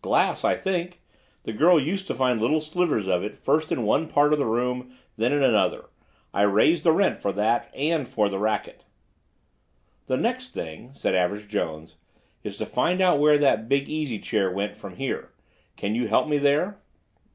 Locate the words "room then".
4.46-5.30